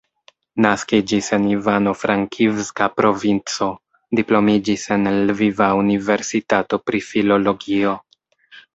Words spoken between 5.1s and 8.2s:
Lviva Universitato pri filologio.